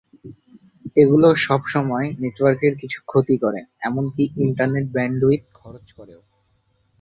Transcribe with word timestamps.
এগুলো 0.97 1.27
সবসময় 1.45 2.07
নেটওয়ার্কের 2.21 2.73
কিছু 2.81 2.99
ক্ষতি 3.05 3.35
করে 3.37 3.59
এমনকি 3.81 4.23
ইন্টারনেট 4.37 4.85
ব্যান্ডউইথ 4.95 5.43
খরচ 5.53 5.85
করেও। 5.97 6.21